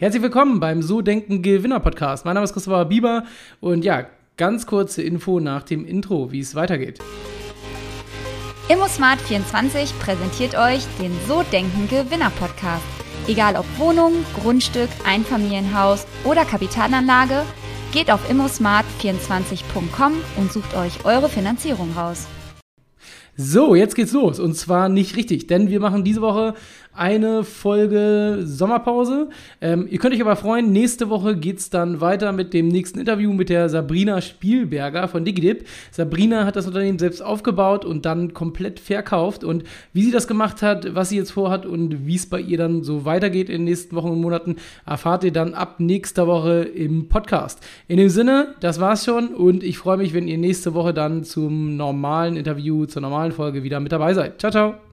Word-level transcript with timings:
Herzlich 0.00 0.22
willkommen 0.22 0.60
beim 0.60 0.80
So 0.80 1.02
Denken 1.02 1.42
Gewinner 1.42 1.78
Podcast. 1.78 2.24
Mein 2.24 2.32
Name 2.32 2.44
ist 2.44 2.54
Christopher 2.54 2.86
Bieber 2.86 3.24
und 3.60 3.84
ja, 3.84 4.06
ganz 4.38 4.64
kurze 4.64 5.02
Info 5.02 5.40
nach 5.40 5.62
dem 5.62 5.84
Intro, 5.84 6.32
wie 6.32 6.40
es 6.40 6.54
weitergeht. 6.54 7.00
ImmoSmart24 8.70 9.92
präsentiert 10.00 10.54
euch 10.56 10.86
den 11.02 11.12
So 11.28 11.42
Denken 11.52 11.86
Gewinner 11.86 12.30
Podcast. 12.30 12.82
Egal 13.28 13.56
ob 13.56 13.66
Wohnung, 13.76 14.24
Grundstück, 14.40 14.88
Einfamilienhaus 15.04 16.06
oder 16.24 16.46
Kapitalanlage, 16.46 17.42
geht 17.92 18.10
auf 18.10 18.26
immosmart24.com 18.30 20.14
und 20.38 20.50
sucht 20.50 20.74
euch 20.76 21.04
eure 21.04 21.28
Finanzierung 21.28 21.92
raus. 21.94 22.26
So, 23.36 23.74
jetzt 23.74 23.94
geht's 23.94 24.12
los. 24.12 24.38
Und 24.38 24.54
zwar 24.54 24.88
nicht 24.88 25.16
richtig, 25.16 25.46
denn 25.46 25.70
wir 25.70 25.80
machen 25.80 26.04
diese 26.04 26.20
Woche 26.20 26.54
eine 26.92 27.44
Folge 27.44 28.40
Sommerpause. 28.42 29.28
Ähm, 29.60 29.86
ihr 29.88 29.98
könnt 29.98 30.14
euch 30.14 30.20
aber 30.20 30.34
freuen, 30.34 30.72
nächste 30.72 31.08
Woche 31.08 31.36
geht's 31.36 31.70
dann 31.70 32.00
weiter 32.00 32.32
mit 32.32 32.52
dem 32.52 32.68
nächsten 32.68 32.98
Interview 32.98 33.32
mit 33.32 33.48
der 33.48 33.68
Sabrina 33.68 34.20
Spielberger 34.20 35.06
von 35.06 35.24
DigiDip. 35.24 35.66
Sabrina 35.92 36.44
hat 36.44 36.56
das 36.56 36.66
Unternehmen 36.66 36.98
selbst 36.98 37.22
aufgebaut 37.22 37.84
und 37.84 38.04
dann 38.06 38.34
komplett 38.34 38.80
verkauft. 38.80 39.44
Und 39.44 39.64
wie 39.92 40.02
sie 40.02 40.10
das 40.10 40.26
gemacht 40.26 40.62
hat, 40.62 40.94
was 40.94 41.10
sie 41.10 41.16
jetzt 41.16 41.30
vorhat 41.30 41.64
und 41.64 42.06
wie 42.06 42.16
es 42.16 42.26
bei 42.26 42.40
ihr 42.40 42.58
dann 42.58 42.82
so 42.82 43.04
weitergeht 43.04 43.48
in 43.48 43.58
den 43.58 43.64
nächsten 43.64 43.94
Wochen 43.94 44.10
und 44.10 44.20
Monaten, 44.20 44.56
erfahrt 44.84 45.22
ihr 45.22 45.32
dann 45.32 45.54
ab 45.54 45.78
nächster 45.78 46.26
Woche 46.26 46.62
im 46.62 47.08
Podcast. 47.08 47.60
In 47.86 47.98
dem 47.98 48.08
Sinne, 48.08 48.56
das 48.60 48.80
war's 48.80 49.04
schon 49.04 49.28
und 49.28 49.62
ich 49.62 49.78
freue 49.78 49.96
mich, 49.96 50.12
wenn 50.12 50.26
ihr 50.26 50.38
nächste 50.38 50.74
Woche 50.74 50.92
dann 50.92 51.22
zum 51.22 51.76
normalen 51.76 52.36
Interview, 52.36 52.86
zur 52.86 53.02
normalen 53.02 53.19
Folge 53.32 53.62
wieder 53.62 53.80
mit 53.80 53.92
dabei 53.92 54.14
seid. 54.14 54.40
Ciao, 54.40 54.50
ciao. 54.50 54.89